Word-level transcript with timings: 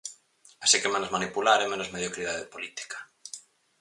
Así 0.65 0.77
que 0.81 0.93
menos 0.93 1.13
manipular 1.15 1.59
e 1.61 1.71
menos 1.73 1.91
mediocridade 1.95 2.51
política. 2.53 2.97